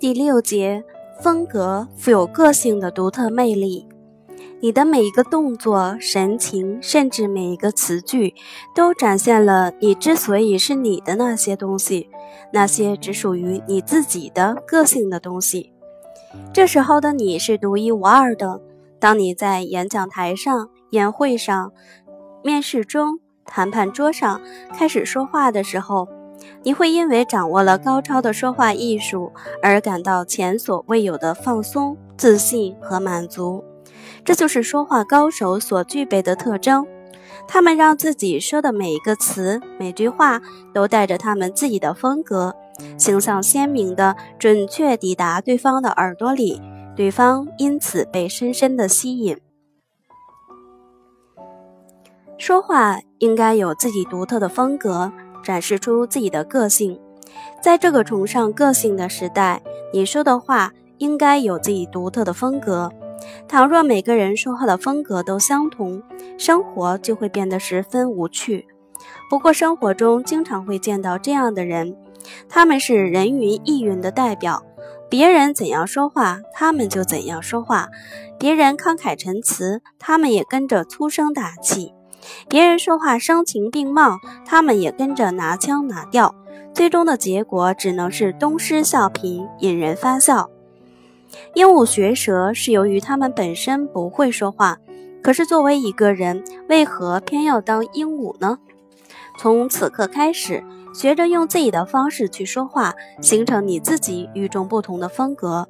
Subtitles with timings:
[0.00, 0.82] 第六节，
[1.20, 3.86] 风格富有个性的独特魅力。
[4.58, 8.34] 你的每一个动作、神情，甚至每一个词句，
[8.74, 12.08] 都展现了你之所以是你的那些东西，
[12.50, 15.70] 那些只属于你自己的个性的东西。
[16.50, 18.62] 这时候的你是独一无二的。
[18.98, 21.72] 当你在演讲台上、宴会上、
[22.42, 24.40] 面试中、谈判桌上
[24.72, 26.08] 开始说话的时候，
[26.62, 29.32] 你会因为掌握了高超的说话艺术
[29.62, 33.64] 而感到前所未有的放松、自信和满足。
[34.24, 36.86] 这就是说话高手所具备的特征。
[37.48, 40.40] 他们让自己说的每一个词、每句话
[40.74, 42.54] 都带着他们自己的风格，
[42.98, 46.60] 形象鲜明的准确抵达对方的耳朵里，
[46.94, 49.36] 对方因此被深深的吸引。
[52.36, 55.12] 说话应该有自己独特的风格。
[55.42, 57.00] 展示出自己的个性，
[57.62, 62.90] 在这个崇尚个性的时代，你说的话应该有自己独特的风格。
[63.46, 66.02] 倘若每个人说话的风格都相同，
[66.38, 68.66] 生活就会变得十分无趣。
[69.28, 71.96] 不过，生活中经常会见到这样的人，
[72.48, 74.62] 他们是人云亦云的代表，
[75.08, 77.88] 别人怎样说话，他们就怎样说话；
[78.38, 81.92] 别人慷慨陈词，他们也跟着粗声大气。
[82.48, 86.34] 别人说话声情并茂，他们也跟着拿腔拿调，
[86.74, 90.50] 最终的结果只能是东施效颦，引人发笑。
[91.54, 94.78] 鹦鹉学舌是由于他们本身不会说话，
[95.22, 98.58] 可是作为一个人，为何偏要当鹦鹉呢？
[99.38, 105.68] 从此刻开始，学着用自己的方式去说话，形成你自己与众不同的风格。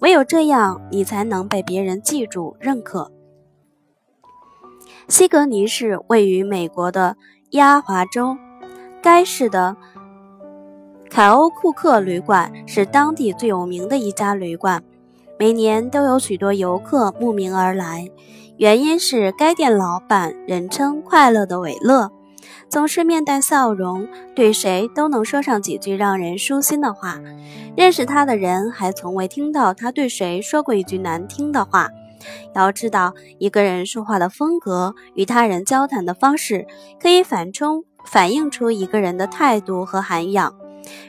[0.00, 3.10] 唯有这样，你才能被别人记住、认可。
[5.08, 7.16] 西格尼市位于美国的
[7.50, 8.36] 亚华州，
[9.02, 9.76] 该市的
[11.10, 14.82] 凯欧库克旅馆是当地最有名的一家旅馆，
[15.38, 18.08] 每年都有许多游客慕名而来。
[18.56, 22.10] 原因是该店老板人称“快乐的韦勒”，
[22.70, 27.20] 总是面带笑容，对谁都能说上几句让人舒心的话。
[27.76, 31.90] 认识他的人还从未听到他对谁说过一句难听的话。
[32.54, 36.66] 要知道，一个人说话的风格与他人交谈的方式，
[37.00, 40.54] 可以反冲反映出一个人的态度和涵养。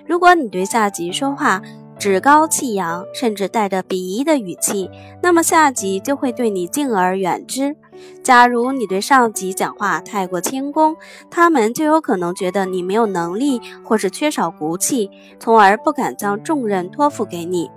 [0.08, 1.62] 如果你对下级说话
[1.98, 4.90] 趾高气扬，甚至带着鄙夷的语气，
[5.22, 7.75] 那么下级就会对你敬而远之。
[8.22, 10.98] 假如你对上级讲话太过谦恭，
[11.31, 15.09] 他们就有可能觉得你没有能力，或是缺少骨气，
[15.40, 17.72] 从而不敢将重任托付给你。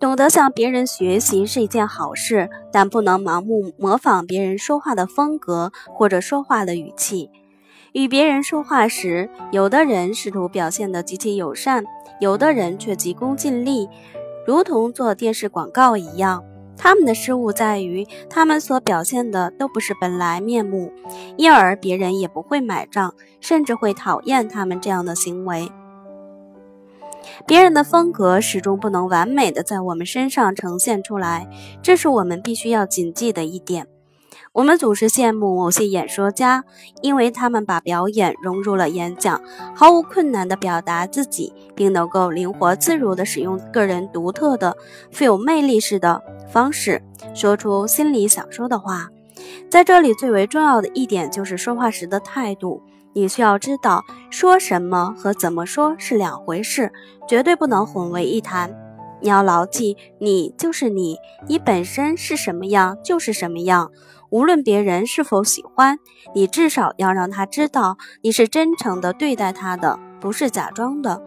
[0.00, 7.30] 懂得向别人学习是一件好事，但不能盲目模仿别人说话的风格或者说话的语气。
[7.92, 11.84] 与别人说话时，有的人试图表现得极其友善，
[12.18, 13.90] 有的人却急功近利，
[14.46, 16.42] 如同做电视广告一样。
[16.78, 20.90] 他们的失误在于，他们所表现的都不是本来面目，
[21.36, 25.70] 因而别人也不会买账，甚至会讨厌他们这样的行为。
[27.46, 31.48] 别人的风格始终不能完美的在我们身上呈现出来，
[31.82, 33.86] 这是我们必须要谨记的一点。
[34.52, 36.64] 我们总是羡慕某些演说家，
[37.02, 39.40] 因为他们把表演融入了演讲，
[39.76, 44.76] 毫无困难地表达自己，并能够灵活自如地使用个人独特的、
[45.12, 46.20] 富有魅力式的
[46.50, 47.00] 方式，
[47.32, 49.08] 说出心里想说的话。
[49.70, 52.82] 在这里，最为重要的一点就是说话时的态度。
[53.12, 56.92] 你需要知道，说什么和怎么说是两回事，
[57.28, 58.74] 绝对不能混为一谈。
[59.20, 61.16] 你要牢记，你就是你，
[61.46, 63.90] 你本身是什么样就是什么样。
[64.30, 65.98] 无论别人是否喜欢，
[66.34, 71.20] 你至少要让他知道你是真诚的对待他的，不是假装的。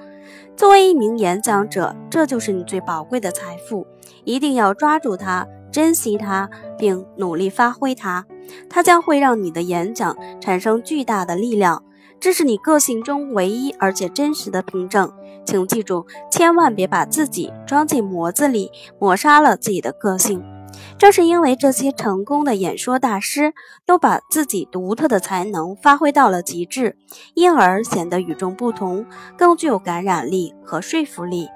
[0.56, 3.88] 作为一名演讲者，这就是你最宝贵的财富，
[4.24, 8.26] 一定要抓住它，珍惜它，并努力发挥它。
[8.70, 11.84] 它将会让你的演讲产生巨大的力量，
[12.20, 15.12] 这是你个性中唯一而且真实的凭证。
[15.46, 20.44] 请记住，千万别把自己装进模子里，抹杀了自己的个性。
[21.04, 23.54] 正是因为这些成功的演说大师
[23.86, 26.96] 都把自己独特的才能发挥到了极致，
[27.34, 29.06] 因而显得与众不同，
[29.38, 31.50] 更具有感染力和说服力。